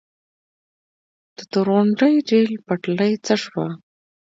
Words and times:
د 1.37 1.39
تورغونډۍ 1.51 2.15
ریل 2.29 2.53
پټلۍ 2.65 3.13
څه 3.25 3.33
شوه؟ 3.43 3.67